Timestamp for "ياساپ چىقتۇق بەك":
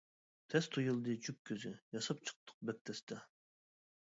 1.97-2.81